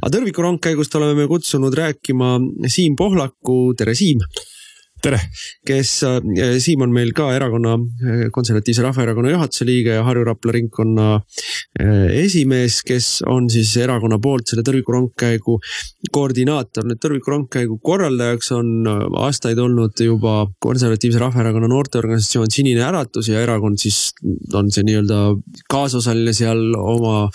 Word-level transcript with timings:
aga 0.00 0.12
tõrviku 0.16 0.44
rongkäigust 0.44 0.94
oleme 0.98 1.22
me 1.22 1.28
kutsunud 1.30 1.74
rääkima 1.74 2.36
Siim 2.68 2.96
Pohlaku, 2.98 3.74
tere 3.78 3.94
Siim 3.98 4.22
tere! 5.02 5.18
kes, 5.68 5.90
äh, 6.06 6.56
Siim 6.62 6.82
on 6.86 6.92
meil 6.94 7.12
ka 7.16 7.28
erakonna, 7.34 7.74
äh, 8.02 8.22
Konservatiivse 8.34 8.82
Rahvaerakonna 8.84 9.32
juhatuse 9.34 9.66
liige 9.68 9.94
ja 9.98 10.04
Harju-Rapla 10.06 10.54
ringkonna 10.56 11.08
äh, 11.18 12.08
esimees, 12.24 12.80
kes 12.86 13.22
on 13.28 13.48
siis 13.52 13.74
erakonna 13.80 14.18
poolt 14.22 14.50
selle 14.50 14.64
tõrvikurongkäigu 14.66 15.58
koordinaator. 16.14 16.86
nüüd 16.88 17.00
tõrvikurongkäigu 17.02 17.78
korraldajaks 17.84 18.52
on 18.56 18.88
aastaid 19.18 19.58
olnud 19.62 19.98
juba 20.02 20.46
Konservatiivse 20.62 21.20
Rahvaerakonna 21.22 21.70
noorteorganisatsioon 21.70 22.50
Sinine 22.52 22.84
Äratus 22.88 23.30
ja 23.30 23.42
erakond 23.44 23.78
siis 23.82 24.12
on 24.54 24.72
see 24.74 24.86
nii-öelda 24.88 25.20
kaasosaline 25.70 26.34
seal 26.36 26.74
oma 26.78 27.28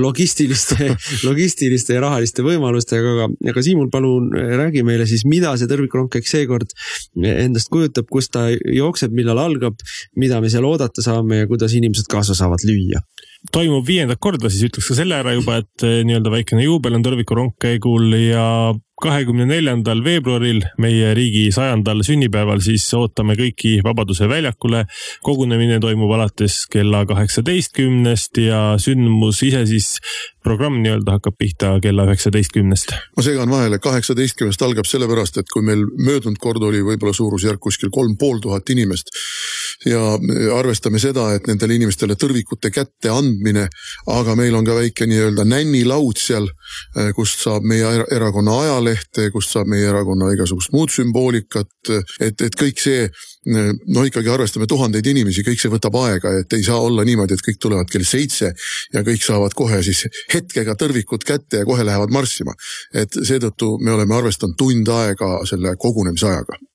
logistiliste, 0.00 0.94
logistiliste 1.28 1.96
ja 1.96 2.04
rahaliste 2.06 2.44
võimalustega, 2.46 3.16
aga, 3.16 3.30
aga 3.52 3.64
Siimul 3.64 3.90
palun 3.92 4.30
räägi 4.32 4.84
meile 4.86 5.08
siis, 5.10 5.26
mida 5.28 5.52
see 5.58 5.68
tõrvikurongkäik 5.70 6.28
seekord 6.28 6.69
sport 6.70 7.26
endast 7.30 7.70
kujutab, 7.72 8.08
kus 8.10 8.30
ta 8.32 8.48
jookseb, 8.50 9.12
millal 9.12 9.38
algab, 9.38 9.78
mida 10.16 10.40
me 10.40 10.50
seal 10.50 10.66
oodata 10.68 11.02
saame 11.04 11.42
ja 11.42 11.50
kuidas 11.50 11.74
inimesed 11.76 12.10
kaasa 12.10 12.34
saavad 12.38 12.64
lüüa 12.66 13.02
toimub 13.52 13.86
viiendat 13.86 14.20
korda, 14.20 14.50
siis 14.52 14.68
ütleks 14.68 14.90
ka 14.90 14.98
selle 14.98 15.16
ära 15.16 15.32
juba, 15.36 15.60
et 15.62 15.86
eh, 15.86 16.00
nii-öelda 16.06 16.32
väikene 16.32 16.66
juubel 16.66 16.98
on 16.98 17.04
Tõrviku 17.04 17.38
rongkäigul 17.38 18.12
ja 18.20 18.44
kahekümne 19.00 19.46
neljandal 19.48 20.02
veebruaril, 20.04 20.60
meie 20.82 21.14
riigi 21.16 21.46
sajandal 21.54 22.02
sünnipäeval, 22.04 22.60
siis 22.60 22.84
ootame 22.98 23.32
kõiki 23.38 23.78
Vabaduse 23.84 24.28
väljakule. 24.28 24.84
kogunemine 25.24 25.78
toimub 25.80 26.12
alates 26.12 26.66
kella 26.70 27.06
kaheksateistkümnest 27.08 28.42
ja 28.44 28.60
sündmus 28.78 29.40
ise 29.46 29.64
siis, 29.66 29.88
programm 30.44 30.82
nii-öelda 30.84 31.16
hakkab 31.16 31.38
pihta 31.38 31.72
kella 31.80 32.04
üheksateistkümnest. 32.10 32.92
ma 33.16 33.24
segan 33.24 33.50
vahele, 33.50 33.78
kaheksateistkümnest 33.78 34.62
algab 34.62 34.84
sellepärast, 34.84 35.40
et 35.40 35.48
kui 35.48 35.64
meil 35.64 35.86
möödunud 35.96 36.38
kord 36.38 36.62
oli 36.62 36.84
võib-olla 36.84 37.16
suurusjärk 37.16 37.60
kuskil 37.60 37.88
kolm 37.90 38.18
pool 38.20 38.38
tuhat 38.44 38.68
inimest 38.68 39.16
ja 39.86 40.00
arvestame 40.56 41.00
seda, 41.02 41.30
et 41.34 41.46
nendele 41.48 41.78
inimestele 41.78 42.16
tõrvikute 42.20 42.72
kätte 42.74 43.12
andmine, 43.12 43.68
aga 44.12 44.36
meil 44.36 44.54
on 44.58 44.66
ka 44.66 44.76
väike 44.76 45.08
nii-öelda 45.08 45.46
nännilaud 45.48 46.20
seal, 46.20 46.48
kust 47.16 47.40
saab 47.44 47.64
meie 47.66 48.04
erakonna 48.12 48.58
ajaleht 48.60 48.80
ajalehte, 48.80 49.30
kust 49.32 49.54
saab 49.54 49.68
meie 49.70 49.88
erakonna 49.88 50.30
igasugust 50.34 50.72
muud 50.72 50.90
sümboolikat. 50.92 51.68
et, 52.20 52.40
et 52.40 52.56
kõik 52.56 52.80
see, 52.80 53.08
no 53.88 54.04
ikkagi 54.04 54.30
arvestame 54.30 54.66
tuhandeid 54.70 55.06
inimesi, 55.06 55.44
kõik 55.46 55.60
see 55.60 55.72
võtab 55.72 55.96
aega, 56.02 56.32
et 56.40 56.52
ei 56.52 56.64
saa 56.64 56.80
olla 56.80 57.04
niimoodi, 57.04 57.34
et 57.34 57.44
kõik 57.44 57.60
tulevad 57.60 57.90
kell 57.90 58.04
seitse 58.04 58.52
ja 58.94 59.04
kõik 59.06 59.22
saavad 59.24 59.54
kohe 59.56 59.82
siis 59.86 60.04
hetkega 60.32 60.76
tõrvikud 60.80 61.24
kätte 61.26 61.62
ja 61.62 61.68
kohe 61.68 61.84
lähevad 61.84 62.12
marssima. 62.12 62.54
et 62.94 63.12
seetõttu 63.12 63.78
me 63.80 63.92
oleme 63.92 64.14
arvestanud 64.16 64.56
tund 64.58 64.88
aega 64.88 65.40
selle 65.48 65.76
kogunemisajaga 65.76 66.69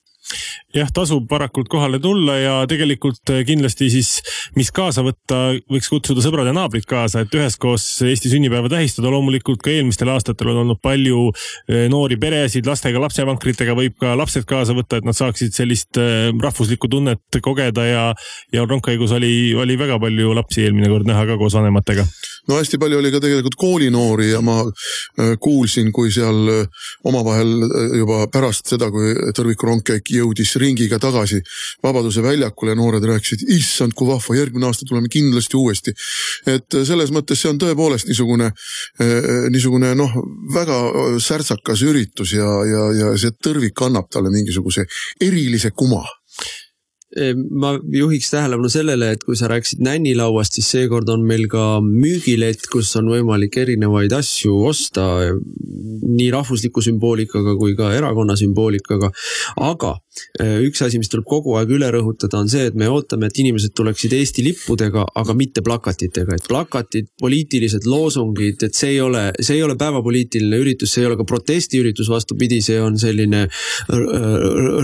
jah, 0.76 0.90
tasub 0.94 1.28
varakult 1.32 1.70
kohale 1.72 2.00
tulla 2.04 2.38
ja 2.40 2.56
tegelikult 2.70 3.32
eh, 3.34 3.44
kindlasti 3.48 3.88
siis, 3.94 4.12
mis 4.58 4.72
kaasa 4.76 5.04
võtta, 5.06 5.40
võiks 5.72 5.90
kutsuda 5.92 6.24
sõbrad 6.24 6.50
ja 6.50 6.56
naabrid 6.56 6.88
kaasa, 6.90 7.24
et 7.24 7.36
üheskoos 7.36 7.86
Eesti 8.06 8.32
sünnipäeva 8.34 8.70
tähistada. 8.72 9.12
loomulikult 9.14 9.62
ka 9.64 9.72
eelmistel 9.72 10.12
aastatel 10.12 10.52
on 10.54 10.64
olnud 10.64 10.82
palju 10.84 11.30
eh, 11.32 11.86
noori 11.92 12.18
peresid 12.22 12.68
lastega, 12.68 13.02
lapsevankritega 13.04 13.76
võib 13.78 13.98
ka 14.02 14.16
lapsed 14.20 14.48
kaasa 14.50 14.76
võtta, 14.78 15.00
et 15.00 15.08
nad 15.08 15.18
saaksid 15.18 15.56
sellist 15.56 16.00
eh, 16.02 16.32
rahvuslikku 16.34 16.90
tunnet 16.92 17.40
kogeda 17.42 17.86
ja, 17.88 18.06
ja 18.54 18.66
rongkäigus 18.68 19.16
oli, 19.16 19.54
oli 19.56 19.80
väga 19.80 20.00
palju 20.02 20.36
lapsi 20.36 20.66
eelmine 20.66 20.92
kord 20.92 21.08
näha 21.08 21.26
ka 21.30 21.40
koos 21.40 21.56
vanematega 21.56 22.06
no 22.50 22.60
hästi 22.60 22.80
palju 22.82 23.00
oli 23.00 23.14
ka 23.14 23.22
tegelikult 23.24 23.56
koolinoori 23.60 24.32
ja 24.32 24.42
ma 24.46 24.58
kuulsin, 25.42 25.92
kui 25.96 26.12
seal 26.14 26.68
omavahel 27.08 27.52
juba 28.02 28.26
pärast 28.32 28.70
seda, 28.74 28.90
kui 28.94 29.14
Tõrviku 29.36 29.68
rongkäik 29.70 30.10
jõudis 30.12 30.25
ringiga 30.60 31.00
tagasi 31.00 31.42
Vabaduse 31.84 32.24
väljakule 32.24 32.72
ja 32.72 32.80
noored 32.80 33.04
rääkisid, 33.04 33.46
issand, 33.56 33.94
kui 33.96 34.08
vahva, 34.08 34.36
järgmine 34.36 34.66
aasta 34.66 34.86
tuleme 34.88 35.10
kindlasti 35.12 35.58
uuesti. 35.58 35.94
et 36.48 36.78
selles 36.84 37.12
mõttes 37.12 37.42
see 37.42 37.50
on 37.50 37.60
tõepoolest 37.62 38.08
niisugune, 38.08 38.52
eh, 39.00 39.50
niisugune 39.50 39.96
noh, 39.96 40.12
väga 40.54 40.78
särtsakas 41.20 41.82
üritus 41.82 42.34
ja, 42.34 42.50
ja, 42.66 42.84
ja 43.00 43.16
see 43.18 43.34
tõrvik 43.44 43.82
annab 43.86 44.10
talle 44.12 44.30
mingisuguse 44.34 44.86
erilise 45.22 45.72
kuma 45.72 46.04
ma 47.50 47.76
juhiks 47.92 48.30
tähelepanu 48.32 48.70
sellele, 48.70 49.12
et 49.16 49.24
kui 49.24 49.38
sa 49.40 49.48
rääkisid 49.48 49.80
nännilauast, 49.86 50.58
siis 50.58 50.68
seekord 50.74 51.10
on 51.14 51.24
meil 51.28 51.48
ka 51.52 51.80
müügilett, 51.86 52.68
kus 52.72 52.92
on 53.00 53.08
võimalik 53.14 53.56
erinevaid 53.62 54.12
asju 54.16 54.58
osta. 54.68 55.06
nii 56.06 56.32
rahvusliku 56.32 56.82
sümboolikaga 56.82 57.56
kui 57.60 57.76
ka 57.76 57.94
erakonna 57.96 58.36
sümboolikaga, 58.40 59.12
aga 59.56 59.96
Äh, 59.96 60.05
üks 60.66 60.82
asi, 60.86 61.00
mis 61.02 61.12
tuleb 61.12 61.26
kogu 61.28 61.56
aeg 61.60 61.72
üle 61.78 61.90
rõhutada, 61.94 62.40
on 62.42 62.50
see, 62.52 62.70
et 62.70 62.78
me 62.78 62.90
ootame, 62.92 63.30
et 63.30 63.40
inimesed 63.42 63.76
tuleksid 63.78 64.14
Eesti 64.16 64.46
lippudega, 64.46 65.06
aga 65.22 65.36
mitte 65.38 65.64
plakatitega, 65.66 66.38
et 66.38 66.48
plakatid, 66.50 67.10
poliitilised 67.22 67.88
loosungid, 67.90 68.64
et 68.68 68.78
see 68.78 68.96
ei 68.96 69.02
ole, 69.04 69.28
see 69.40 69.58
ei 69.60 69.64
ole 69.66 69.78
päevapoliitiline 69.80 70.60
üritus, 70.62 70.94
see 70.96 71.04
ei 71.04 71.10
ole 71.10 71.20
ka 71.20 71.28
protestiüritus, 71.28 72.10
vastupidi, 72.12 72.62
see 72.66 72.80
on 72.82 73.00
selline 73.02 73.46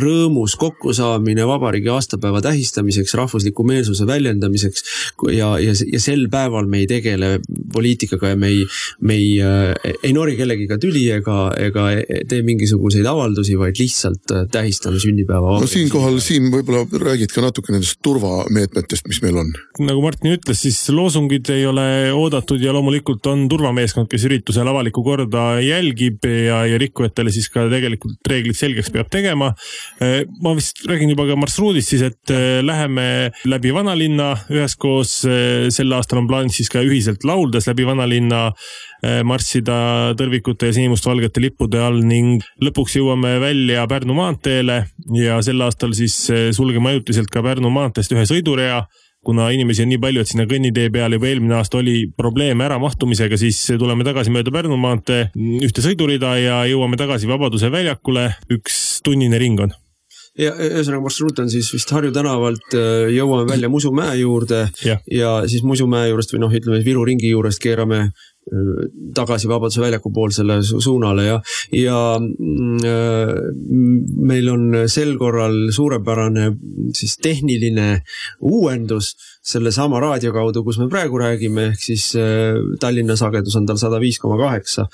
rõõmus 0.02 0.56
kokkusaamine 0.62 1.46
vabariigi 1.48 1.92
aastapäeva 1.94 2.42
tähistamiseks, 2.44 3.14
rahvusliku 3.20 3.66
meelsuse 3.68 4.08
väljendamiseks. 4.08 4.84
ja, 5.32 5.54
ja, 5.60 5.74
ja 5.94 6.00
sel 6.02 6.28
päeval 6.32 6.68
me 6.68 6.84
ei 6.84 6.88
tegele 6.90 7.40
poliitikaga 7.74 8.34
ja 8.34 8.40
me 8.40 8.52
ei, 8.52 8.66
me 9.02 9.18
ei, 9.20 9.32
äh, 9.42 9.96
ei 10.04 10.14
nori 10.14 10.36
kellegiga 10.40 10.78
tüli 10.82 11.06
ega, 11.14 11.52
ega 11.58 11.88
tee 12.30 12.42
mingisuguseid 12.48 13.08
avaldusi, 13.08 13.58
vaid 13.60 13.80
lihtsalt 13.80 14.36
äh, 14.36 14.46
tähistame 14.52 15.00
sünni 15.02 15.21
sünnipäeva. 15.22 15.60
no 15.62 15.68
siinkohal, 15.68 16.20
Siim, 16.22 16.50
võib-olla 16.54 16.86
räägid 16.86 17.32
ka 17.34 17.42
natuke 17.42 17.74
nendest 17.74 18.00
turvameetmetest, 18.04 19.08
mis 19.08 19.22
meil 19.24 19.38
on. 19.38 19.52
nagu 19.80 20.02
Martin 20.02 20.36
ütles, 20.36 20.62
siis 20.62 20.80
loosungid 20.90 21.50
ei 21.54 21.66
ole 21.66 22.12
oodatud 22.14 22.62
ja 22.62 22.74
loomulikult 22.74 23.26
on 23.32 23.48
turvameeskond, 23.50 24.10
kes 24.12 24.26
üritusel 24.30 24.68
avalikku 24.68 25.04
korda 25.04 25.60
jälgib 25.62 26.26
ja, 26.26 26.64
ja 26.66 26.78
rikkujatele 26.82 27.32
siis 27.32 27.50
ka 27.50 27.68
tegelikult 27.72 28.20
reeglid 28.30 28.58
selgeks 28.58 28.92
peab 28.92 29.10
tegema. 29.12 29.54
ma 30.42 30.54
vist 30.56 30.86
räägin 30.88 31.10
juba 31.14 31.26
ka 31.28 31.36
marsruudist 31.40 31.92
siis, 31.94 32.04
et 32.06 32.34
eh, 32.34 32.62
läheme 32.66 33.32
läbi 33.50 33.74
vanalinna 33.74 34.34
üheskoos. 34.52 35.22
Eh, 35.28 35.70
sel 35.74 35.92
aastal 35.96 36.22
on 36.22 36.30
plaanis 36.30 36.60
siis 36.62 36.72
ka 36.72 36.84
ühiselt 36.86 37.26
lauldes 37.28 37.68
läbi 37.70 37.86
vanalinna 37.88 38.48
eh, 38.52 39.22
marssida 39.28 40.14
tõrvikute 40.20 40.70
ja 40.70 40.78
sinimustvalgete 40.78 41.44
lippude 41.44 41.82
all 41.82 42.02
ning 42.06 42.44
lõpuks 42.64 42.98
jõuame 43.00 43.38
välja 43.44 43.88
Pärnu 43.92 44.16
maanteele 44.18 44.82
ja 45.18 45.40
sel 45.46 45.62
aastal 45.66 45.96
siis 45.98 46.16
eh, 46.34 46.50
sulgeme 46.56 46.94
ajutiselt 46.94 47.32
ka 47.32 47.44
Pärnu 47.46 47.72
maanteest 47.74 48.14
ühe 48.16 48.26
sõidurea. 48.30 48.84
Kuna 49.22 49.52
inimesi 49.54 49.84
on 49.84 49.92
nii 49.92 50.00
palju, 50.02 50.24
et 50.24 50.30
sinna 50.32 50.48
kõnnitee 50.50 50.90
peale 50.90 51.20
juba 51.20 51.28
eelmine 51.30 51.54
aasta 51.60 51.78
oli 51.78 52.08
probleeme 52.18 52.66
äramahtumisega, 52.66 53.38
siis 53.38 53.60
tuleme 53.78 54.06
tagasi 54.08 54.34
mööda 54.34 54.54
Pärnu 54.54 54.80
maantee 54.82 55.28
ühte 55.62 55.84
sõidurida 55.86 56.34
ja 56.42 56.64
jõuame 56.72 56.98
tagasi 56.98 57.30
Vabaduse 57.30 57.70
väljakule. 57.72 58.32
üks 58.50 59.02
tunnine 59.06 59.38
ring 59.38 59.62
on. 59.62 59.76
Ja 60.40 60.54
ühesõnaga 60.56 61.04
marsruut 61.04 61.40
on 61.44 61.50
siis 61.52 61.68
vist 61.74 61.90
Harju 61.92 62.14
tänavalt 62.16 62.74
eh, 62.74 63.12
jõuame 63.14 63.46
välja 63.52 63.70
Musumäe 63.70 64.16
juurde. 64.24 64.64
Ja, 64.86 64.98
ja 65.12 65.32
siis 65.52 65.62
Musumäe 65.68 66.08
juurest 66.10 66.34
või 66.34 66.46
noh, 66.46 66.54
ütleme 66.56 66.80
Viru 66.86 67.04
ringi 67.06 67.30
juurest 67.34 67.62
keerame 67.62 68.06
tagasi 69.16 69.48
Vabaduse 69.48 69.82
väljaku 69.82 70.10
poolsele 70.12 70.58
suunale 70.64 71.26
ja, 71.26 71.36
ja 71.78 71.98
mm, 72.20 72.78
äh, 72.84 73.34
meil 74.18 74.50
on 74.50 74.64
sel 74.90 75.14
korral 75.20 75.70
suurepärane 75.72 76.48
siis 76.98 77.20
tehniline 77.22 78.02
uuendus 78.42 79.14
sellesama 79.46 80.00
raadio 80.02 80.34
kaudu, 80.34 80.64
kus 80.66 80.78
me 80.82 80.88
praegu 80.90 81.18
räägime, 81.22 81.68
ehk 81.72 81.86
siis 81.86 82.08
äh, 82.18 82.58
Tallinna 82.82 83.16
sagedus 83.20 83.56
on 83.60 83.68
tal 83.70 83.80
sada 83.82 84.02
viis 84.02 84.18
koma 84.22 84.40
kaheksa. 84.42 84.88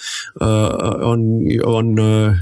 Äh, 0.43 1.07
on, 1.07 1.23
on, 1.63 1.93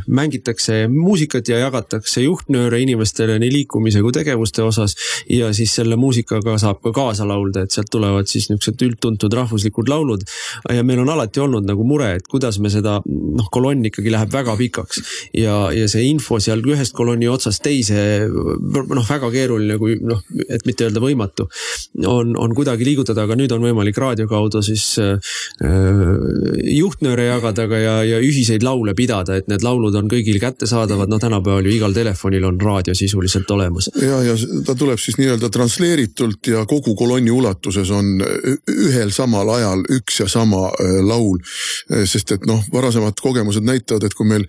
mängitakse 0.08 0.88
muusikat 0.92 1.54
ja 1.54 1.62
jagatakse 1.64 2.26
juhtnööre 2.26 2.82
inimestele 2.82 3.38
nii 3.42 3.52
liikumise 3.54 4.02
kui 4.02 4.14
tegevuste 4.16 4.66
osas. 4.66 4.98
ja 5.30 5.54
siis 5.54 5.76
selle 5.76 5.96
muusikaga 5.96 6.58
saab 6.62 6.82
ka 6.84 6.92
kaasa 6.96 7.28
laulda, 7.28 7.66
et 7.66 7.72
sealt 7.72 7.90
tulevad 7.94 8.28
siis 8.30 8.50
niisugused 8.50 8.82
üldtuntud 8.86 9.34
rahvuslikud 9.34 9.90
laulud 9.90 10.26
ja 10.74 10.84
me 10.84 10.95
meil 10.96 11.04
on 11.04 11.14
alati 11.16 11.42
olnud 11.44 11.68
nagu 11.68 11.84
mure, 11.88 12.14
et 12.20 12.28
kuidas 12.32 12.58
me 12.64 12.72
seda, 12.72 12.98
noh, 13.06 13.48
kolonn 13.52 13.86
ikkagi 13.90 14.12
läheb 14.14 14.32
väga 14.34 14.56
pikaks. 14.60 15.02
ja, 15.36 15.56
ja 15.76 15.88
see 15.92 16.06
info 16.08 16.40
seal 16.44 16.64
ühest 16.66 16.96
kolonni 16.96 17.28
otsast 17.30 17.64
teise, 17.66 18.28
noh, 18.30 19.08
väga 19.10 19.32
keeruline, 19.34 19.78
kui 19.82 19.98
noh, 20.02 20.22
et 20.48 20.66
mitte 20.68 20.88
öelda 20.88 21.04
võimatu. 21.04 21.48
on, 22.06 22.36
on 22.40 22.56
kuidagi 22.56 22.88
liigutada, 22.88 23.26
aga 23.26 23.36
nüüd 23.36 23.52
on 23.56 23.64
võimalik 23.66 23.98
raadio 24.00 24.28
kaudu 24.32 24.62
siis 24.66 24.96
äh, 25.02 25.20
juhtnööre 26.76 27.28
jagada 27.30 27.68
ka 27.72 27.82
ja, 27.82 27.96
ja 28.08 28.22
ühiseid 28.24 28.64
laule 28.64 28.96
pidada, 28.96 29.40
et 29.40 29.50
need 29.52 29.66
laulud 29.66 29.96
on 30.00 30.10
kõigil 30.12 30.40
kättesaadavad, 30.42 31.12
no 31.12 31.20
tänapäeval 31.22 31.68
ju 31.68 31.76
igal 31.76 31.96
telefonil 31.96 32.48
on 32.48 32.60
raadio 32.62 32.96
sisuliselt 32.96 33.52
olemas. 33.52 33.90
ja, 34.00 34.22
ja 34.24 34.38
ta 34.66 34.78
tuleb 34.78 35.02
siis 35.02 35.20
nii-öelda 35.20 35.52
transleeritult 35.52 36.52
ja 36.54 36.66
kogu 36.70 36.96
kolonni 36.96 37.34
ulatuses 37.34 37.92
on 37.92 38.22
ühel 38.72 39.12
samal 39.16 39.50
ajal 39.58 39.84
üks 39.98 40.22
ja 40.24 40.30
sama 40.32 40.70
laul. 41.06 41.40
sest 42.06 42.32
et 42.32 42.46
noh, 42.50 42.62
varasemad 42.74 43.18
kogemused 43.22 43.66
näitavad, 43.66 44.04
et 44.08 44.14
kui 44.18 44.28
meil 44.28 44.46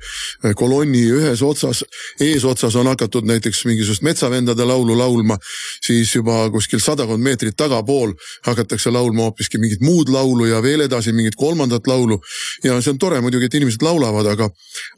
kolonni 0.57 1.03
ühes 1.13 1.43
otsas, 1.45 1.83
eesotsas 2.21 2.77
on 2.81 2.89
hakatud 2.91 3.27
näiteks 3.29 3.65
mingisugust 3.69 4.05
metsavendade 4.07 4.65
laulu 4.65 4.97
laulma, 4.99 5.37
siis 5.85 6.15
juba 6.15 6.47
kuskil 6.55 6.81
sadakond 6.83 7.23
meetrit 7.23 7.57
tagapool 7.57 8.15
hakatakse 8.47 8.91
laulma 8.91 9.29
hoopiski 9.29 9.61
mingit 9.63 9.85
muud 9.85 10.11
laulu 10.13 10.47
ja 10.51 10.63
veel 10.63 10.87
edasi 10.87 11.13
mingit 11.13 11.37
kolmandat 11.37 11.87
laulu. 11.87 12.21
ja 12.65 12.81
see 12.81 12.93
on 12.95 12.99
tore 12.99 13.21
muidugi, 13.21 13.49
et 13.49 13.59
inimesed 13.59 13.83
laulavad, 13.85 14.27
aga, 14.33 14.49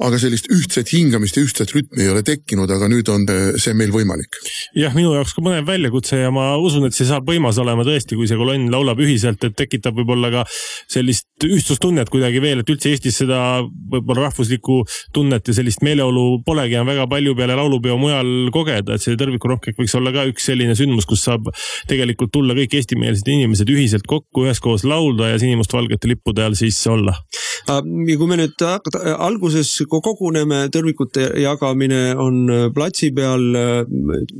aga 0.07 0.21
sellist 0.21 0.49
ühtset 0.55 0.93
hingamist 0.93 1.37
ja 1.37 1.45
ühtset 1.45 1.73
rütmi 1.75 2.05
ei 2.05 2.13
ole 2.13 2.23
tekkinud, 2.27 2.71
aga 2.71 2.89
nüüd 2.91 3.09
on 3.13 3.27
see 3.61 3.75
meil 3.79 3.93
võimalik. 3.95 4.41
jah, 4.77 4.95
minu 4.97 5.15
jaoks 5.17 5.35
ka 5.37 5.45
põnev 5.45 5.67
väljakutse 5.69 6.23
ja 6.23 6.33
ma 6.35 6.51
usun, 6.61 6.89
et 6.89 6.97
see 6.97 7.09
saab 7.09 7.29
võimas 7.29 7.59
olema 7.63 7.87
tõesti, 7.87 8.19
kui 8.19 8.29
see 8.31 8.39
kolonn 8.41 8.71
laulab 8.73 9.01
ühiselt, 9.05 9.45
et 9.45 9.57
tekitab 9.59 9.99
võib-olla 9.99 10.33
ka 10.39 10.47
sellist 10.91 11.28
ühtsustunnet 11.47 12.11
kuidagi 12.11 12.41
veel, 12.43 12.63
et 12.63 12.71
üldse 12.73 12.91
Eestis 12.93 13.21
seda 13.21 13.39
võib-olla 13.93 14.29
rahvuslikku 14.29 14.81
tunnet 15.15 15.49
ja 15.49 15.55
sellist 15.57 15.83
meeleolu 15.87 16.41
polegi 16.47 16.79
enam 16.79 16.91
väga 16.91 17.07
palju 17.11 17.35
peale 17.39 17.57
laulupeo 17.59 17.99
mujal 18.01 18.51
kogeda, 18.55 18.97
et 18.97 19.05
see 19.05 19.19
tõrvikurohkek 19.19 19.79
võiks 19.79 19.95
olla 19.99 20.13
ka 20.15 20.27
üks 20.31 20.49
selline 20.51 20.77
sündmus, 20.79 21.07
kus 21.09 21.25
saab 21.29 21.51
tegelikult 21.91 22.33
tulla 22.35 22.57
kõik 22.59 22.79
eestimeelsed 22.81 23.29
inimesed 23.31 23.71
ühiselt 23.73 24.09
kokku, 24.09 24.47
üheskoos 24.47 24.87
laulda 24.89 25.33
ja 25.33 25.39
sinimustvalgete 25.43 26.11
lippude 26.11 26.47
all 26.47 26.59
siis 26.59 26.81
olla. 26.91 27.15
ja 27.69 27.81
kui 27.85 28.31
me 28.31 28.41
nüüd 28.41 28.67
alguses 29.15 29.75
koguneme, 29.89 30.67
tõrvikute 30.75 31.31
jagamine 31.43 32.03
on 32.19 32.73
platsi 32.75 33.13
peal, 33.15 33.47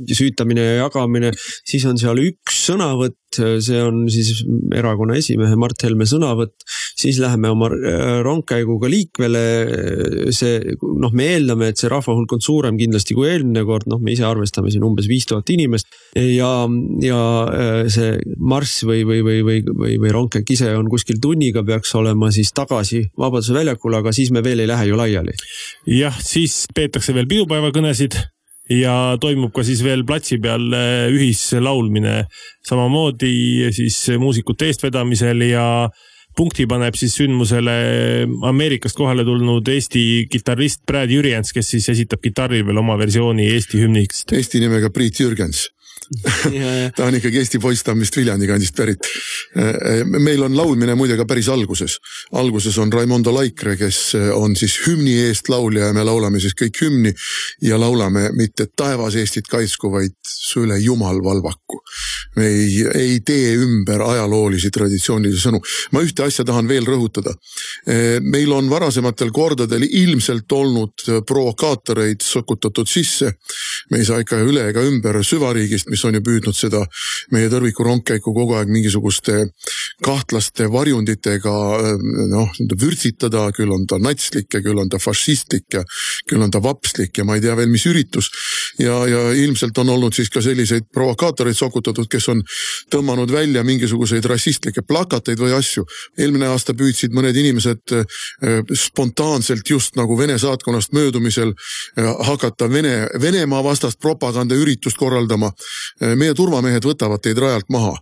süütamine 0.09 0.65
ja 0.65 0.75
jagamine, 0.85 1.33
siis 1.63 1.85
on 1.89 1.99
seal 2.01 2.19
üks 2.23 2.65
sõnavõtt 2.69 3.17
see 3.37 3.81
on 3.83 4.07
siis 4.09 4.43
erakonna 4.75 5.17
esimehe 5.19 5.57
Mart 5.59 5.83
Helme 5.85 6.07
sõnavõtt, 6.09 6.55
siis 6.99 7.19
läheme 7.21 7.51
oma 7.53 7.69
äh, 7.71 8.19
rongkäiguga 8.25 8.89
liikvele. 8.91 9.43
see 10.35 10.75
noh, 10.99 11.13
me 11.15 11.29
eeldame, 11.35 11.69
et 11.71 11.79
see 11.79 11.89
rahva 11.91 12.15
hulk 12.15 12.33
on 12.35 12.43
suurem 12.43 12.77
kindlasti 12.79 13.15
kui 13.17 13.29
eelmine 13.31 13.63
kord, 13.67 13.87
noh, 13.91 14.01
me 14.03 14.13
ise 14.15 14.25
arvestame 14.27 14.71
siin 14.73 14.85
umbes 14.87 15.07
viis 15.09 15.27
tuhat 15.29 15.49
inimest 15.53 15.89
ja, 16.15 16.51
ja 17.03 17.21
äh, 17.53 17.83
see 17.91 18.17
marss 18.37 18.83
või, 18.87 19.05
või, 19.07 19.21
või, 19.25 19.39
või, 19.47 19.61
või, 19.69 19.95
või 20.01 20.15
rongkäik 20.15 20.51
ise 20.55 20.73
on 20.77 20.89
kuskil 20.91 21.21
tunniga, 21.23 21.63
peaks 21.67 21.95
olema 21.99 22.31
siis 22.35 22.51
tagasi 22.55 23.05
Vabaduse 23.19 23.55
väljakule, 23.55 24.01
aga 24.01 24.13
siis 24.15 24.33
me 24.35 24.43
veel 24.45 24.63
ei 24.63 24.69
lähe 24.69 24.89
ju 24.89 24.99
laiali. 24.99 25.37
jah, 25.95 26.19
siis 26.23 26.65
peetakse 26.75 27.15
veel 27.15 27.29
pidupäevakõnesid 27.31 28.19
ja 28.69 29.15
toimub 29.21 29.53
ka 29.55 29.63
siis 29.65 29.81
veel 29.85 30.03
platsi 30.07 30.37
peal 30.41 30.67
äh, 30.75 31.07
ühislaulmine 31.13 32.21
samamoodi 32.67 33.71
siis 33.73 33.97
muusikute 34.21 34.69
eestvedamisel 34.69 35.47
ja 35.47 35.65
punkti 36.37 36.67
paneb 36.69 36.95
siis 36.99 37.15
sündmusele 37.19 37.73
Ameerikast 38.49 38.97
kohale 38.97 39.25
tulnud 39.27 39.67
Eesti 39.73 40.03
kitarrist 40.31 40.83
Brad 40.87 41.11
Jürjens, 41.13 41.53
kes 41.55 41.73
siis 41.75 41.89
esitab 41.91 42.23
kitarril 42.23 42.65
veel 42.67 42.79
oma 42.81 42.97
versiooni 42.99 43.49
Eesti 43.55 43.83
hümnist. 43.83 44.33
Eesti 44.35 44.61
nimega 44.63 44.91
Priit 44.93 45.19
Jürgens 45.19 45.67
ta 46.95 47.05
on 47.05 47.15
ikkagi 47.19 47.37
Eesti 47.37 47.59
poiss, 47.61 47.83
ta 47.85 47.93
on 47.93 48.01
vist 48.01 48.15
Viljandi 48.17 48.47
kandist 48.49 48.75
pärit. 48.75 49.05
meil 50.09 50.41
on 50.43 50.55
laulmine 50.57 50.95
muide 50.97 51.17
ka 51.19 51.25
päris 51.29 51.49
alguses. 51.53 51.99
alguses 52.33 52.77
on 52.81 52.93
Raimondo 52.93 53.33
Laikre, 53.33 53.75
kes 53.77 54.15
on 54.33 54.55
siis 54.57 54.79
hümni 54.87 55.13
eest 55.27 55.49
laulja 55.49 55.89
ja 55.89 55.93
me 55.93 56.03
laulame 56.03 56.41
siis 56.41 56.55
kõik 56.57 56.81
hümni 56.81 57.13
ja 57.61 57.77
laulame 57.79 58.29
mitte 58.33 58.65
taevas 58.75 59.15
Eestit 59.19 59.47
kaitsku, 59.47 59.91
vaid 59.91 60.15
su 60.25 60.63
üle 60.65 60.79
Jumal 60.81 61.21
valvaku. 61.23 61.81
me 62.35 62.47
ei, 62.47 62.85
ei 62.95 63.19
tee 63.25 63.53
ümber 63.59 64.01
ajaloolisi 64.01 64.71
traditsioonilisi 64.71 65.45
sõnu. 65.45 65.61
ma 65.91 66.01
ühte 66.01 66.25
asja 66.25 66.45
tahan 66.45 66.67
veel 66.67 66.89
rõhutada. 66.89 67.35
meil 68.21 68.51
on 68.51 68.69
varasematel 68.69 69.31
kordadel 69.31 69.85
ilmselt 69.85 70.51
olnud 70.51 71.05
provokaatoreid 71.27 72.21
sokutatud 72.21 72.87
sisse. 72.87 73.33
me 73.91 74.01
ei 74.01 74.05
saa 74.05 74.19
ikka 74.25 74.41
üle 74.41 74.69
ega 74.69 74.81
ümber 74.81 75.21
süvariigist, 75.23 75.89
mis 75.89 75.98
mis 75.99 76.07
on 76.07 76.15
ju 76.15 76.23
püüdnud 76.23 76.55
seda 76.55 76.85
meie 77.35 77.49
tõrviku 77.51 77.83
rongkäiku 77.83 78.31
kogu 78.35 78.55
aeg 78.55 78.71
mingisuguste 78.71 79.49
kahtlaste 80.05 80.69
varjunditega 80.71 81.53
noh, 82.31 82.53
vürtsitada, 82.79 83.49
küll 83.55 83.71
on 83.73 83.85
ta 83.89 83.99
natslik 84.01 84.53
ja 84.53 84.61
küll 84.63 84.79
on 84.79 84.89
ta 84.91 84.99
fašistlik 85.01 85.67
ja 85.75 85.83
küll 86.29 86.43
on 86.43 86.51
ta 86.51 86.61
vapslik 86.63 87.17
ja 87.19 87.25
ma 87.27 87.35
ei 87.35 87.43
tea 87.43 87.55
veel, 87.59 87.69
mis 87.71 87.85
üritus. 87.89 88.29
ja, 88.79 88.95
ja 89.07 89.23
ilmselt 89.35 89.77
on 89.77 89.89
olnud 89.95 90.15
siis 90.15 90.29
ka 90.31 90.41
selliseid 90.41 90.87
provokaatoreid 90.93 91.57
sokutatud, 91.57 92.07
kes 92.11 92.29
on 92.31 92.43
tõmmanud 92.91 93.31
välja 93.31 93.63
mingisuguseid 93.67 94.25
rassistlikke 94.25 94.85
plakateid 94.87 95.39
või 95.39 95.53
asju. 95.57 95.85
eelmine 96.17 96.47
aasta 96.47 96.73
püüdsid 96.73 97.15
mõned 97.15 97.35
inimesed 97.35 97.95
spontaanselt 98.73 99.69
just 99.69 99.95
nagu 99.99 100.17
Vene 100.17 100.37
saatkonnast 100.39 100.93
möödumisel 100.93 101.53
hakata 102.25 102.69
Vene, 102.71 103.07
Venemaa 103.21 103.63
vastast 103.63 103.99
propagandaüritust 103.99 104.97
korraldama 104.97 105.51
meie 106.15 106.33
turvamehed 106.33 106.85
võtavad 106.85 107.23
teid 107.23 107.37
rajalt 107.37 107.69
maha 107.69 107.97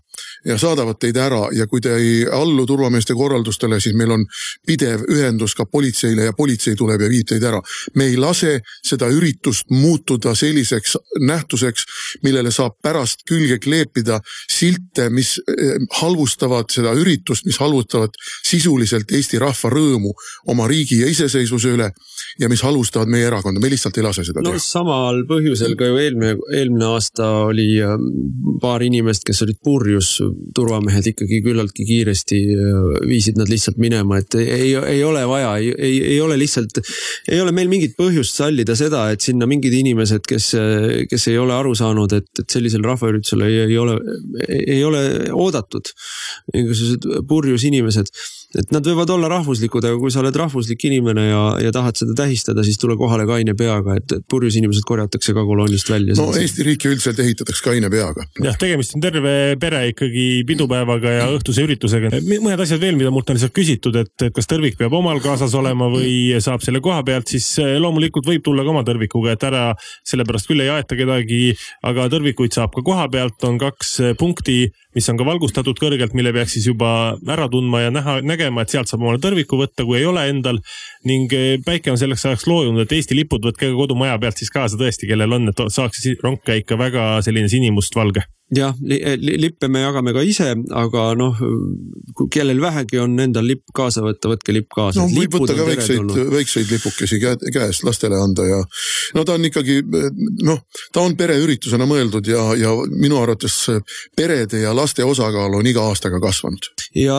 ja 0.45 0.57
saadavad 0.57 0.99
teid 0.99 1.17
ära 1.17 1.47
ja 1.55 1.67
kui 1.67 1.81
te 1.81 1.95
ei 1.95 2.25
allu 2.31 2.65
turvameeste 2.65 3.15
korraldustele, 3.17 3.79
siis 3.83 3.95
meil 3.97 4.13
on 4.15 4.25
pidev 4.67 5.05
ühendus 5.11 5.55
ka 5.57 5.65
politseile 5.65 6.27
ja 6.29 6.35
politsei 6.37 6.75
tuleb 6.75 7.01
ja 7.01 7.09
viib 7.11 7.27
teid 7.27 7.43
ära. 7.43 7.61
me 7.95 8.05
ei 8.05 8.17
lase 8.17 8.59
seda 8.85 9.09
üritust 9.13 9.69
muutuda 9.69 10.35
selliseks 10.35 10.97
nähtuseks, 11.19 11.85
millele 12.23 12.51
saab 12.51 12.77
pärast 12.83 13.25
külge 13.27 13.59
kleepida 13.59 14.19
silte, 14.51 15.09
mis 15.09 15.37
äh, 15.39 15.77
halvustavad 16.01 16.71
seda 16.71 16.93
üritust, 16.97 17.45
mis 17.45 17.59
halvustavad 17.61 18.15
sisuliselt 18.45 19.11
Eesti 19.11 19.39
rahva 19.41 19.71
rõõmu 19.73 20.13
oma 20.51 20.67
riigi 20.67 21.01
ja 21.01 21.09
iseseisvuse 21.11 21.73
üle 21.75 21.91
ja 22.39 22.49
mis 22.49 22.61
halvustavad 22.65 23.09
meie 23.11 23.27
erakonda, 23.27 23.61
me 23.61 23.69
lihtsalt 23.71 23.97
ei 23.97 24.05
lase 24.05 24.25
seda 24.27 24.43
no, 24.43 24.53
teha. 24.53 24.63
samal 24.63 25.23
põhjusel 25.29 25.75
ka 25.79 25.89
ju 25.89 25.99
eelmine, 26.01 26.35
eelmine 26.53 26.89
aasta 26.91 27.29
oli 27.47 27.69
ähm, 27.83 28.07
paar 28.61 28.83
inimest, 28.85 29.25
kes 29.27 29.41
olid 29.45 29.59
purjus, 29.63 30.06
turvamehed 30.56 31.12
ikkagi 31.13 31.42
küllaltki 31.45 31.86
kiiresti 31.88 32.39
äh, 32.54 32.88
viisid 33.09 33.39
nad 33.39 33.51
lihtsalt 33.51 33.80
minema, 33.81 34.21
et 34.21 34.38
ei, 34.39 34.74
ei 34.75 35.04
ole 35.06 35.24
vaja, 35.30 35.56
ei, 35.62 35.74
ei, 36.00 36.18
ole 36.24 36.38
lihtsalt, 36.39 36.81
ei 37.31 37.42
ole 37.44 37.54
meil 37.56 37.71
mingit 37.71 37.98
põhjust 38.00 38.39
sallida 38.39 38.77
seda, 38.80 39.07
et 39.13 39.25
sinna 39.25 39.50
mingid 39.50 39.75
inimesed, 39.77 40.25
kes, 40.27 40.50
kes 41.12 41.30
ei 41.31 41.38
ole 41.42 41.56
aru 41.56 41.75
saanud, 41.77 42.18
et, 42.18 42.30
et 42.42 42.57
sellisel 42.57 42.86
rahvaüritusel 42.88 43.45
ei, 43.48 43.62
ei 43.68 43.77
ole, 43.81 43.98
ei 44.57 44.81
ole 44.88 45.04
oodatud. 45.36 45.94
mingisugused 46.54 47.07
purjus 47.27 47.63
inimesed 47.68 48.12
et 48.55 48.71
nad 48.71 48.85
võivad 48.85 49.09
olla 49.11 49.27
rahvuslikud, 49.31 49.83
aga 49.83 49.97
kui 49.99 50.11
sa 50.13 50.21
oled 50.21 50.35
rahvuslik 50.39 50.85
inimene 50.88 51.25
ja, 51.27 51.42
ja 51.68 51.71
tahad 51.75 51.99
seda 51.99 52.13
tähistada, 52.16 52.63
siis 52.63 52.80
tule 52.80 52.95
kohale 52.99 53.25
kaine 53.27 53.51
peaga, 53.59 53.97
et, 53.99 54.13
et 54.16 54.23
purjus 54.31 54.56
inimesed 54.59 54.87
korjatakse 54.87 55.35
ka 55.35 55.44
kolonnist 55.47 55.92
välja. 55.92 56.16
no 56.16 56.30
Eesti 56.31 56.63
riiki 56.63 56.87
üldiselt 56.92 57.19
ehitatakse 57.19 57.66
kaine 57.66 57.92
peaga. 57.92 58.23
jah, 58.45 58.56
tegemist 58.59 58.95
on 58.95 59.04
terve 59.04 59.33
pere 59.59 59.83
ikkagi 59.92 60.45
pidupäevaga 60.47 61.16
ja 61.18 61.27
õhtuse 61.35 61.68
üritusega. 61.68 62.13
mõned 62.30 62.63
asjad 62.63 62.80
veel, 62.83 62.95
mida 62.99 63.11
mult 63.11 63.27
on 63.27 63.39
lihtsalt 63.39 63.56
küsitud, 63.57 63.99
et, 63.99 64.13
et 64.23 64.35
kas 64.35 64.47
tõrvik 64.47 64.80
peab 64.80 64.95
omal 64.95 65.19
kaasas 65.23 65.56
olema 65.59 65.92
või 65.92 66.39
saab 66.44 66.63
selle 66.63 66.80
koha 66.83 67.04
pealt, 67.07 67.27
siis 67.35 67.49
eh, 67.63 67.75
loomulikult 67.83 68.31
võib 68.31 68.47
tulla 68.47 68.63
ka 68.63 68.71
oma 68.71 68.85
tõrvikuga, 68.87 69.35
et 69.35 69.47
ära 69.49 69.68
sellepärast 70.07 70.47
küll 70.47 70.63
ei 70.63 70.71
aeta 70.71 70.95
kedagi, 70.95 71.51
aga 71.83 72.07
tõrvikuid 72.16 72.56
saab 72.56 72.71
ka 72.80 72.85
koha 72.87 73.11
pealt, 73.11 73.44
on 73.44 73.59
kaks 73.59 73.95
eh, 73.99 74.16
punkti 74.18 74.61
mis 74.97 75.07
on 75.11 75.19
ka 75.19 75.27
valgustatud 75.27 75.77
kõrgelt, 75.77 76.16
mille 76.18 76.33
peaks 76.33 76.57
siis 76.57 76.69
juba 76.71 76.89
ära 77.30 77.45
tundma 77.54 77.83
ja 77.85 77.92
näha, 77.94 78.19
nägema, 78.25 78.63
et 78.63 78.73
sealt 78.73 78.89
saab 78.89 79.06
omale 79.06 79.21
tõrviku 79.23 79.59
võtta, 79.61 79.85
kui 79.85 79.99
ei 79.99 80.07
ole 80.09 80.25
endal. 80.31 80.61
ning 81.07 81.33
eh, 81.33 81.59
päike 81.66 81.94
on 81.94 81.99
selleks 82.01 82.25
ajaks 82.25 82.47
loojunud, 82.49 82.81
et 82.83 82.95
Eesti 82.97 83.16
lipud 83.16 83.45
võtke 83.45 83.69
ka 83.69 83.75
kodumaja 83.77 84.18
pealt 84.21 84.42
siis 84.42 84.51
kaasa 84.54 84.80
tõesti, 84.80 85.09
kellel 85.09 85.37
on, 85.37 85.51
et 85.51 85.61
saaks 85.73 86.04
rongkäik 86.23 86.66
ka 86.68 86.80
väga 86.81 87.06
selline 87.25 87.49
sinimustvalge 87.51 88.25
jah 88.56 88.75
li, 88.80 88.95
li, 89.19 89.33
lippe 89.42 89.68
me 89.68 89.81
jagame 89.81 90.13
ka 90.16 90.21
ise, 90.23 90.54
aga 90.80 91.07
noh, 91.19 91.39
kellel 92.31 92.61
vähegi 92.63 92.99
on 93.04 93.18
endal 93.19 93.44
lipp 93.47 93.73
kaasa 93.75 94.04
võtta, 94.06 94.31
võtke 94.31 94.56
lipp 94.56 94.69
kaasa. 94.71 95.04
no 95.04 95.11
võib 95.11 95.35
võtta 95.35 95.56
ka 95.57 95.66
väikseid, 95.68 96.13
väikseid 96.31 96.71
lipukesi 96.71 97.19
käest 97.19 97.83
lastele 97.83 98.19
anda 98.23 98.45
ja 98.47 98.61
no 99.18 99.25
ta 99.27 99.35
on 99.35 99.49
ikkagi 99.49 99.81
noh, 100.47 100.63
ta 100.95 101.04
on 101.04 101.18
pereüritusena 101.19 101.87
mõeldud 101.89 102.31
ja, 102.31 102.45
ja 102.56 102.71
minu 102.95 103.19
arvates 103.19 103.59
perede 104.16 104.63
ja 104.63 104.71
laste 104.75 104.86
osakaal 105.03 105.56
on 105.56 105.67
iga 105.67 105.83
aastaga 105.89 106.19
kasvanud. 106.19 106.71
Ja 106.97 107.18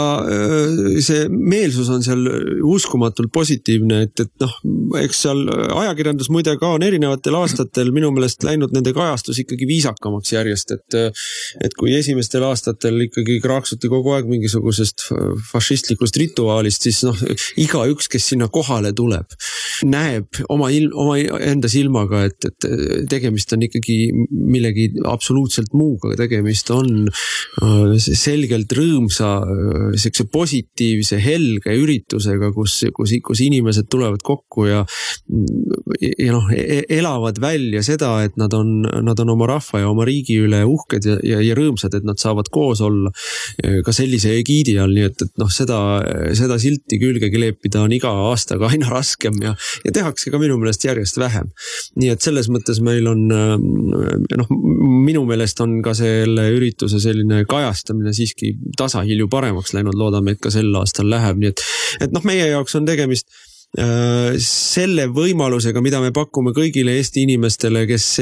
see 1.05 1.27
meelsus 1.31 1.91
on 1.93 2.05
seal 2.05 2.25
uskumatult 2.67 3.31
positiivne, 3.35 4.03
et, 4.09 4.25
et 4.25 4.33
noh, 4.43 4.55
eks 5.01 5.23
seal 5.27 5.45
ajakirjandus 5.49 6.31
muide 6.35 6.57
ka 6.61 6.75
on 6.77 6.85
erinevatel 6.87 7.39
aastatel 7.39 7.93
minu 7.95 8.11
meelest 8.15 8.45
läinud 8.47 8.75
nende 8.75 8.93
kajastus 8.97 9.43
ikkagi 9.45 9.69
viisakamaks 9.69 10.35
järjest, 10.35 10.75
et 10.77 10.99
et 11.65 11.75
kui 11.79 11.95
esimestel 11.97 12.45
aastatel 12.49 13.07
ikkagi 13.09 13.39
kraaksuti 13.45 13.91
kogu 13.91 14.15
aeg 14.17 14.29
mingisugusest 14.31 15.09
fašistlikust 15.51 16.19
rituaalist, 16.21 16.87
siis 16.89 17.03
noh, 17.07 17.19
igaüks, 17.61 18.09
kes 18.11 18.31
sinna 18.33 18.49
kohale 18.53 18.93
tuleb, 18.97 19.37
näeb 19.87 20.43
oma 20.53 20.71
ilm, 20.75 20.95
oma 20.99 21.17
enda 21.19 21.71
silmaga, 21.71 22.25
et, 22.29 22.49
et 22.49 22.69
tegemist 23.11 23.53
on 23.55 23.65
ikkagi 23.69 23.99
millegi 24.31 24.91
absoluutselt 25.09 25.75
muuga, 25.77 26.15
tegemist 26.19 26.71
on 26.75 27.09
selgelt 27.99 28.73
rõõmsa, 28.79 29.33
siukse 29.99 30.27
positiivse, 30.33 31.19
helge 31.23 31.75
üritusega, 31.79 32.51
kus, 32.55 32.81
kus, 32.95 33.15
kus 33.25 33.43
inimesed 33.45 33.89
tulevad 33.91 34.23
kokku 34.25 34.69
ja. 34.69 34.85
ja 36.01 36.35
noh, 36.35 36.49
e-, 36.55 36.85
elavad 36.99 37.41
välja 37.43 37.83
seda, 37.87 38.15
et 38.27 38.39
nad 38.41 38.55
on, 38.57 38.83
nad 39.05 39.21
on 39.23 39.35
oma 39.35 39.49
rahva 39.51 39.83
ja 39.83 39.91
oma 39.91 40.07
riigi 40.09 40.39
üle 40.43 40.63
uhked 40.69 41.09
ja, 41.09 41.19
ja, 41.27 41.41
ja 41.45 41.57
rõõmsad, 41.59 41.99
et 41.99 42.07
nad 42.09 42.21
saavad 42.21 42.51
koos 42.53 42.83
olla. 42.85 43.13
ka 43.85 43.93
sellise 43.95 44.33
egiidi 44.39 44.77
all, 44.81 44.93
nii 44.95 45.07
et, 45.09 45.23
et 45.25 45.41
noh, 45.41 45.51
seda, 45.53 45.79
seda 46.37 46.59
silti 46.61 46.99
külge 47.01 47.31
kleepida 47.33 47.83
on 47.85 47.95
iga 47.95 48.13
aastaga 48.29 48.69
aina 48.73 48.91
raskem 48.93 49.39
ja, 49.43 49.55
ja 49.85 49.95
tehakse 49.95 50.33
ka 50.33 50.41
minu 50.41 50.59
meelest 50.61 50.85
järjest 50.85 51.19
vähem. 51.21 51.51
nii 51.99 52.13
et 52.15 52.25
selles 52.25 52.51
mõttes 52.53 52.81
meil 52.85 53.09
on 53.11 53.27
noh, 53.29 54.53
minu 55.05 55.25
meelest 55.29 55.61
on 55.65 55.79
ka 55.85 55.95
selle 55.97 56.49
ürituse 56.55 57.01
selline 57.03 57.45
kajastamine 57.49 58.13
siiski 58.17 58.55
tasahilju 58.79 59.29
paremaks 59.59 59.75
läinud, 59.75 59.99
loodame, 59.99 60.35
et 60.35 60.43
ka 60.43 60.53
sel 60.55 60.71
aastal 60.79 61.09
läheb, 61.11 61.39
nii 61.41 61.53
et, 61.53 61.65
et 62.07 62.15
noh, 62.15 62.25
meie 62.27 62.49
jaoks 62.53 62.77
on 62.79 62.87
tegemist 62.89 63.29
äh, 63.79 64.37
selle 64.43 65.09
võimalusega, 65.11 65.83
mida 65.83 66.01
me 66.01 66.13
pakume 66.13 66.55
kõigile 66.57 66.97
Eesti 66.99 67.27
inimestele, 67.27 67.87
kes 67.91 68.15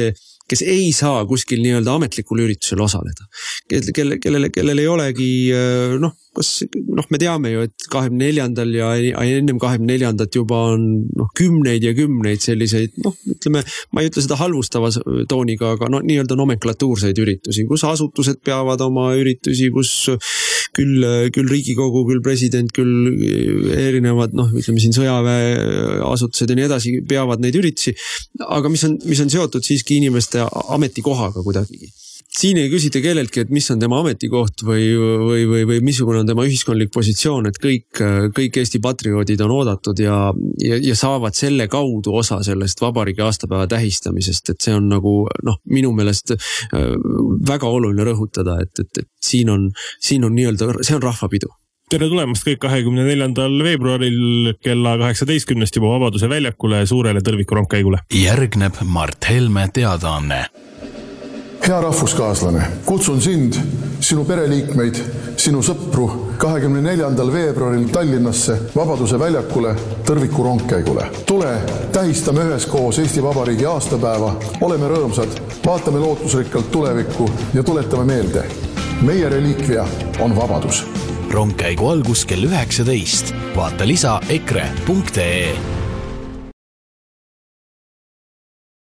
kes 0.47 0.61
ei 0.63 0.93
saa 0.95 1.25
kuskil 1.27 1.59
nii-öelda 1.59 1.97
ametlikul 1.99 2.39
üritusel 2.45 2.79
osaleda. 2.79 3.25
kelle, 3.67 4.21
kellele, 4.23 4.51
kellel 4.55 4.79
ei 4.79 4.87
olegi 4.87 5.31
äh, 5.51 5.97
noh 5.99 6.15
kas 6.37 6.51
noh, 6.73 7.07
me 7.13 7.21
teame 7.21 7.53
ju, 7.53 7.65
et 7.67 7.87
kahekümne 7.93 8.29
neljandal 8.29 8.73
ja 8.77 8.91
ennem 9.25 9.61
kahekümne 9.63 9.95
neljandat 9.95 10.37
juba 10.37 10.59
on 10.75 10.85
noh, 11.17 11.31
kümneid 11.37 11.85
ja 11.87 11.95
kümneid 11.97 12.45
selliseid 12.45 12.97
noh, 13.05 13.17
ütleme, 13.33 13.63
ma 13.95 14.03
ei 14.03 14.11
ütle 14.11 14.25
seda 14.25 14.39
halvustava 14.41 14.91
tooniga, 15.31 15.75
aga 15.77 15.91
no 15.93 16.03
nii-öelda 16.05 16.37
nomenklatuurseid 16.39 17.21
üritusi, 17.23 17.67
kus 17.69 17.87
asutused 17.89 18.43
peavad 18.45 18.85
oma 18.85 19.09
üritusi, 19.19 19.71
kus 19.75 19.95
küll, 20.77 21.07
küll 21.35 21.51
riigikogu, 21.51 22.05
küll 22.11 22.23
president, 22.25 22.73
küll 22.77 23.13
erinevad 23.77 24.37
noh, 24.37 24.51
ütleme 24.57 24.83
siin 24.83 24.97
sõjaväeasutused 24.97 26.53
ja 26.53 26.59
nii 26.59 26.69
edasi 26.69 26.97
peavad 27.09 27.43
neid 27.45 27.57
üritusi. 27.59 27.97
aga 28.47 28.73
mis 28.73 28.85
on, 28.89 28.99
mis 29.09 29.23
on 29.25 29.33
seotud 29.33 29.65
siiski 29.67 30.01
inimeste 30.01 30.45
ametikohaga 30.77 31.45
kuidagigi 31.47 31.93
siin 32.37 32.59
ei 32.61 32.71
küsita 32.73 33.01
kelleltki, 33.05 33.45
et 33.45 33.53
mis 33.55 33.67
on 33.73 33.81
tema 33.81 34.01
ametikoht 34.03 34.65
või, 34.67 34.89
või, 34.97 35.45
või, 35.49 35.65
või 35.71 35.81
missugune 35.85 36.21
on 36.23 36.29
tema 36.29 36.45
ühiskondlik 36.47 36.93
positsioon, 36.95 37.49
et 37.51 37.59
kõik, 37.63 38.03
kõik 38.37 38.61
Eesti 38.61 38.81
patrioodid 38.85 39.43
on 39.47 39.55
oodatud 39.57 40.01
ja, 40.03 40.19
ja, 40.63 40.81
ja 40.83 40.97
saavad 40.99 41.37
selle 41.39 41.69
kaudu 41.73 42.17
osa 42.21 42.43
sellest 42.47 42.81
vabariigi 42.85 43.25
aastapäeva 43.25 43.69
tähistamisest, 43.71 44.53
et 44.53 44.69
see 44.69 44.77
on 44.77 44.91
nagu 44.93 45.19
noh, 45.47 45.61
minu 45.73 45.93
meelest 45.97 46.37
äh, 46.37 46.91
väga 47.49 47.71
oluline 47.71 48.09
rõhutada, 48.11 48.61
et, 48.65 48.75
et, 48.85 49.05
et 49.05 49.09
siin 49.23 49.53
on, 49.53 49.71
siin 50.03 50.27
on 50.27 50.37
nii-öelda, 50.37 50.77
see 50.83 50.99
on 50.99 51.07
rahvapidu. 51.07 51.53
Tere 51.87 52.09
tulemast 52.11 52.43
kõik 52.43 52.59
kahekümne 52.65 53.05
neljandal 53.07 53.61
veebruaril 53.63 54.57
kella 54.59 54.97
kaheksateistkümnest 54.99 55.79
juba 55.79 55.93
Vabaduse 55.95 56.27
väljakule 56.29 56.83
suurele 56.91 57.23
tõrvikurongkäigule. 57.23 58.03
järgneb 58.11 58.83
Mart 58.91 59.31
Helme 59.31 59.69
teadaanne 59.73 60.49
hea 61.67 61.81
rahvuskaaslane, 61.81 62.63
kutsun 62.85 63.21
sind, 63.21 63.57
sinu 64.01 64.25
pereliikmeid, 64.25 64.99
sinu 65.41 65.63
sõpru 65.67 66.07
kahekümne 66.39 66.83
neljandal 66.85 67.33
veebruaril 67.33 67.89
Tallinnasse 67.91 68.59
Vabaduse 68.77 69.19
väljakule 69.19 69.75
Tõrviku 70.07 70.45
rongkäigule. 70.45 71.07
tule, 71.27 71.57
tähistame 71.93 72.45
üheskoos 72.47 72.99
Eesti 73.03 73.23
Vabariigi 73.23 73.67
aastapäeva, 73.67 74.37
oleme 74.61 74.89
rõõmsad, 74.89 75.41
vaatame 75.67 75.99
lootusrikkalt 75.99 76.71
tulevikku 76.71 77.31
ja 77.55 77.63
tuletame 77.63 78.05
meelde, 78.05 78.45
meie 79.03 79.29
reliikvia 79.29 79.87
on 80.21 80.37
vabadus. 80.37 80.85
rongkäigu 81.31 81.89
algus 81.89 82.25
kell 82.25 82.45
üheksateist, 82.45 83.35
vaata 83.57 83.87
lisa 83.87 84.21
EKRE.ee 84.29 85.76